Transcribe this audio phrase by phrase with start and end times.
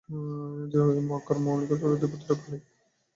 [0.71, 0.79] সে
[1.09, 2.63] মক্কার ওলীদের পুত্র খালিদ।